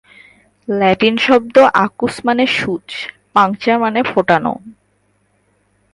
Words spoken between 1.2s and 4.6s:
শব্দ ‘আকুস’ মানে সুচ, ‘পাঙ্কচার’ মানে ফোটানো।